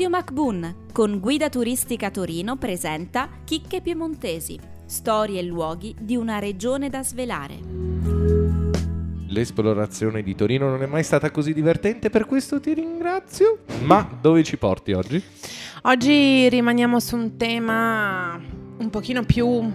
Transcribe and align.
Radio 0.00 0.16
MacBoon 0.16 0.74
con 0.94 1.18
Guida 1.20 1.50
Turistica 1.50 2.10
Torino 2.10 2.56
presenta 2.56 3.28
Chicche 3.44 3.82
Piemontesi, 3.82 4.58
storie 4.86 5.40
e 5.40 5.42
luoghi 5.42 5.94
di 6.00 6.16
una 6.16 6.38
regione 6.38 6.88
da 6.88 7.02
svelare. 7.02 7.58
L'esplorazione 9.26 10.22
di 10.22 10.34
Torino 10.34 10.70
non 10.70 10.82
è 10.82 10.86
mai 10.86 11.02
stata 11.02 11.30
così 11.30 11.52
divertente, 11.52 12.08
per 12.08 12.24
questo 12.24 12.60
ti 12.60 12.72
ringrazio. 12.72 13.58
Ma 13.82 14.08
dove 14.18 14.42
ci 14.42 14.56
porti 14.56 14.92
oggi? 14.92 15.22
Oggi 15.82 16.48
rimaniamo 16.48 16.98
su 16.98 17.16
un 17.16 17.36
tema 17.36 18.40
un 18.78 18.88
pochino 18.88 19.24
più 19.24 19.70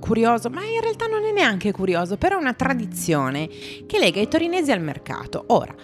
curioso, 0.00 0.48
ma 0.48 0.64
in 0.64 0.80
realtà 0.80 1.04
non 1.08 1.24
è 1.24 1.30
neanche 1.30 1.72
curioso, 1.72 2.16
però 2.16 2.38
è 2.38 2.40
una 2.40 2.54
tradizione 2.54 3.46
che 3.86 3.98
lega 3.98 4.18
i 4.18 4.28
torinesi 4.28 4.72
al 4.72 4.80
mercato. 4.80 5.44
Ora, 5.48 5.74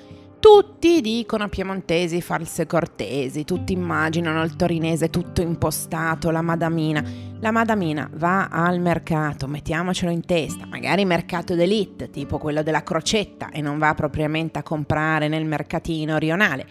tutti 0.45 1.01
dicono 1.01 1.49
piemontesi 1.49 2.21
false 2.21 2.67
cortesi, 2.67 3.45
tutti 3.45 3.73
immaginano 3.73 4.43
il 4.43 4.57
torinese 4.57 5.09
tutto 5.09 5.41
impostato, 5.41 6.29
la 6.29 6.43
madamina. 6.43 7.03
La 7.41 7.51
madamina 7.51 8.11
va 8.13 8.49
al 8.49 8.79
mercato, 8.79 9.47
mettiamocelo 9.47 10.11
in 10.11 10.23
testa, 10.27 10.67
magari 10.67 11.07
mercato 11.07 11.55
d'elite, 11.55 12.11
tipo 12.11 12.37
quello 12.37 12.63
della 12.63 12.83
crocetta, 12.83 13.49
e 13.53 13.63
non 13.63 13.79
va 13.79 13.95
propriamente 13.95 14.59
a 14.59 14.63
comprare 14.63 15.29
nel 15.29 15.47
mercatino 15.47 16.19
rionale. 16.19 16.67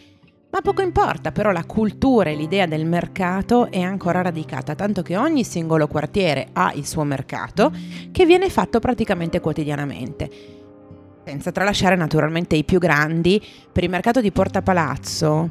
Ma 0.52 0.62
poco 0.62 0.84
importa, 0.84 1.32
però 1.32 1.52
la 1.52 1.66
cultura 1.66 2.30
e 2.30 2.36
l'idea 2.36 2.68
del 2.68 2.86
mercato 2.86 3.72
è 3.72 3.82
ancora 3.82 4.22
radicata, 4.22 4.76
tanto 4.76 5.02
che 5.02 5.18
ogni 5.18 5.44
singolo 5.44 5.88
quartiere 5.88 6.50
ha 6.54 6.72
il 6.76 6.86
suo 6.86 7.04
mercato, 7.04 7.72
che 8.12 8.28
viene 8.28 8.52
fatto 8.52 8.80
praticamente 8.80 9.40
quotidianamente. 9.40 10.62
Senza 11.26 11.54
tralasciare 11.54 11.96
naturalmente 11.96 12.58
i 12.58 12.66
più 12.66 12.80
grandi, 12.80 13.42
per 13.72 13.86
il 13.86 13.90
mercato 13.90 14.20
di 14.20 14.32
Porta 14.34 14.62
Palazzo, 14.62 15.50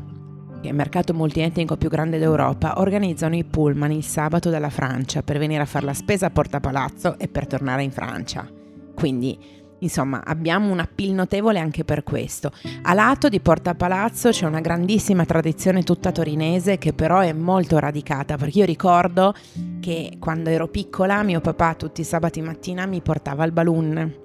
che 0.60 0.68
è 0.68 0.70
il 0.70 0.76
mercato 0.76 1.14
multietnico 1.14 1.78
più 1.78 1.88
grande 1.88 2.18
d'Europa, 2.18 2.78
organizzano 2.78 3.36
i 3.36 3.45
pullman 3.45 3.90
il 3.90 4.04
sabato 4.04 4.51
dalla 4.51 4.68
Francia 4.68 5.23
per 5.23 5.38
venire 5.38 5.62
a 5.62 5.66
fare 5.66 5.87
la 5.87 5.95
spesa 5.95 6.26
a 6.26 6.30
Porta 6.30 6.60
Palazzo 6.60 7.18
e 7.18 7.26
per 7.26 7.46
tornare 7.46 7.82
in 7.82 7.90
Francia. 7.90 8.46
Quindi, 8.95 9.38
insomma, 9.79 10.23
abbiamo 10.23 10.70
un 10.70 10.79
appeal 10.79 11.14
notevole 11.14 11.59
anche 11.59 11.84
per 11.84 12.02
questo. 12.02 12.52
A 12.82 12.92
lato 12.92 13.30
di 13.30 13.40
Porta 13.40 13.74
Palazzo 13.74 14.29
c'è 14.29 14.45
una 14.45 14.60
grandissima 14.60 15.24
tradizione 15.24 15.84
tutta 15.84 16.12
torinese 16.12 16.76
che 16.76 16.92
però 16.92 17.20
è 17.20 17.32
molto 17.32 17.79
radicata, 17.79 18.36
perché 18.36 18.59
io 18.59 18.66
ricordo 18.66 19.32
che 19.80 20.18
quando 20.20 20.51
ero 20.51 20.68
piccola 20.68 21.23
mio 21.23 21.40
papà 21.40 21.74
tutti 21.76 22.02
i 22.02 22.04
sabati 22.04 22.42
mattina 22.42 22.84
mi 22.84 23.01
portava 23.01 23.42
al 23.42 23.52
balloon 23.52 24.21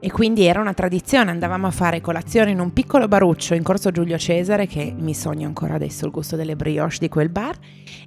e 0.00 0.12
quindi 0.12 0.44
era 0.44 0.60
una 0.60 0.74
tradizione, 0.74 1.30
andavamo 1.30 1.66
a 1.66 1.72
fare 1.72 2.00
colazione 2.00 2.52
in 2.52 2.60
un 2.60 2.72
piccolo 2.72 3.08
baruccio 3.08 3.54
in 3.54 3.64
corso 3.64 3.90
Giulio 3.90 4.16
Cesare, 4.16 4.66
che 4.66 4.94
mi 4.96 5.12
sogno 5.12 5.48
ancora 5.48 5.74
adesso 5.74 6.04
il 6.04 6.12
gusto 6.12 6.36
delle 6.36 6.54
brioche 6.54 6.98
di 7.00 7.08
quel 7.08 7.28
bar, 7.28 7.56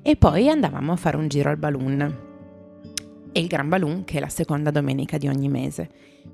e 0.02 0.16
poi 0.16 0.48
andavamo 0.48 0.94
a 0.94 0.96
fare 0.96 1.18
un 1.18 1.28
giro 1.28 1.50
al 1.50 1.58
balloon. 1.58 2.30
E 3.34 3.40
il 3.40 3.48
Gran 3.48 3.70
Balloon, 3.70 4.04
che 4.04 4.18
è 4.18 4.20
la 4.20 4.30
seconda 4.30 4.72
domenica 4.72 5.18
di 5.18 5.28
ogni 5.28 5.48
mese. 5.48 5.90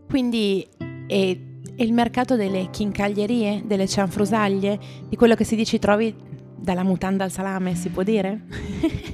Quindi 0.08 0.68
è, 1.08 1.38
è 1.76 1.84
il 1.84 1.94
mercato 1.94 2.36
delle 2.36 2.70
chincaglierie, 2.72 3.64
delle 3.66 3.88
cianfrusaglie, 3.88 4.80
di 5.08 5.16
quello 5.16 5.36
che 5.36 5.44
si 5.44 5.56
dice 5.56 5.80
trovi 5.80 6.16
dalla 6.56 6.84
mutanda 6.84 7.24
al 7.24 7.32
salame, 7.32 7.76
si 7.76 7.90
può 7.90 8.04
dire? 8.04 8.46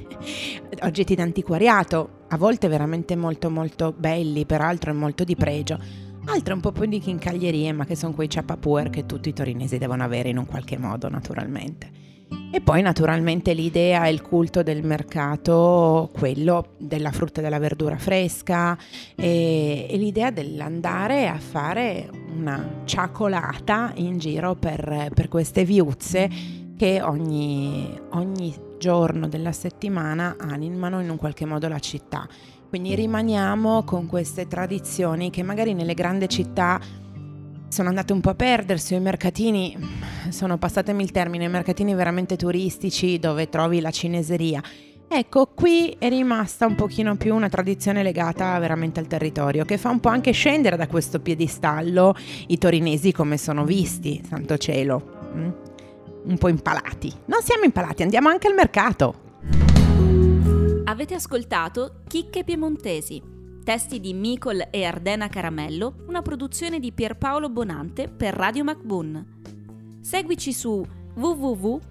Oggetti 0.80 1.14
d'antiquariato, 1.14 2.24
a 2.28 2.38
volte 2.38 2.68
veramente 2.68 3.16
molto 3.16 3.50
molto 3.50 3.94
belli, 3.96 4.46
peraltro 4.46 4.90
e 4.90 4.94
molto 4.94 5.24
di 5.24 5.36
pregio 5.36 6.03
altre 6.26 6.54
un 6.54 6.60
po' 6.60 6.72
più 6.72 6.86
di 6.86 6.98
chincaglierie, 6.98 7.72
ma 7.72 7.84
che 7.84 7.96
sono 7.96 8.14
quei 8.14 8.28
ciapapuer 8.28 8.90
che 8.90 9.06
tutti 9.06 9.28
i 9.28 9.32
torinesi 9.32 9.78
devono 9.78 10.02
avere 10.02 10.28
in 10.28 10.38
un 10.38 10.46
qualche 10.46 10.78
modo, 10.78 11.08
naturalmente. 11.08 12.02
E 12.50 12.60
poi 12.60 12.82
naturalmente 12.82 13.52
l'idea 13.52 14.06
e 14.06 14.12
il 14.12 14.22
culto 14.22 14.62
del 14.62 14.84
mercato, 14.84 16.10
quello 16.12 16.68
della 16.78 17.10
frutta 17.10 17.40
e 17.40 17.42
della 17.42 17.58
verdura 17.58 17.98
fresca 17.98 18.78
e, 19.14 19.86
e 19.88 19.96
l'idea 19.96 20.30
dell'andare 20.30 21.28
a 21.28 21.38
fare 21.38 22.08
una 22.32 22.82
ciacolata 22.84 23.92
in 23.96 24.18
giro 24.18 24.54
per, 24.54 25.10
per 25.12 25.28
queste 25.28 25.64
viuzze 25.64 26.28
che 26.76 27.02
ogni, 27.02 28.00
ogni 28.10 28.54
giorno 28.84 29.28
della 29.28 29.52
settimana 29.52 30.36
animano 30.38 31.00
in 31.00 31.08
un 31.08 31.16
qualche 31.16 31.46
modo 31.46 31.68
la 31.68 31.78
città. 31.78 32.28
Quindi 32.68 32.94
rimaniamo 32.94 33.82
con 33.82 34.06
queste 34.06 34.46
tradizioni 34.46 35.30
che 35.30 35.42
magari 35.42 35.72
nelle 35.72 35.94
grandi 35.94 36.28
città 36.28 36.78
sono 37.68 37.88
andate 37.88 38.12
un 38.12 38.20
po' 38.20 38.28
a 38.28 38.34
perdersi, 38.34 38.94
i 38.94 39.00
mercatini, 39.00 39.74
sono 40.28 40.58
passatemi 40.58 41.02
il 41.02 41.12
termine, 41.12 41.44
i 41.44 41.48
mercatini 41.48 41.94
veramente 41.94 42.36
turistici 42.36 43.18
dove 43.18 43.48
trovi 43.48 43.80
la 43.80 43.90
cineseria. 43.90 44.62
Ecco, 45.08 45.46
qui 45.46 45.96
è 45.98 46.10
rimasta 46.10 46.66
un 46.66 46.74
pochino 46.74 47.16
più 47.16 47.34
una 47.34 47.48
tradizione 47.48 48.02
legata 48.02 48.58
veramente 48.58 49.00
al 49.00 49.06
territorio, 49.06 49.64
che 49.64 49.78
fa 49.78 49.88
un 49.88 50.00
po' 50.00 50.10
anche 50.10 50.32
scendere 50.32 50.76
da 50.76 50.88
questo 50.88 51.20
piedistallo 51.20 52.14
i 52.48 52.58
torinesi 52.58 53.12
come 53.12 53.38
sono 53.38 53.64
visti, 53.64 54.22
santo 54.28 54.58
cielo. 54.58 55.72
Un 56.24 56.38
po' 56.38 56.48
impalati. 56.48 57.12
Non 57.26 57.42
siamo 57.42 57.64
impalati, 57.64 58.02
andiamo 58.02 58.28
anche 58.28 58.48
al 58.48 58.54
mercato. 58.54 59.22
Avete 60.84 61.14
ascoltato 61.14 62.02
Chicche 62.06 62.44
Piemontesi, 62.44 63.22
testi 63.64 64.00
di 64.00 64.12
Micol 64.14 64.68
e 64.70 64.84
Ardena 64.84 65.28
Caramello, 65.28 66.04
una 66.06 66.22
produzione 66.22 66.78
di 66.78 66.92
Pierpaolo 66.92 67.48
Bonante 67.48 68.08
per 68.08 68.34
Radio 68.34 68.64
MacBoon. 68.64 69.32
Seguici 70.00 70.52
su 70.52 70.84
www.mbun.it. 71.14 71.82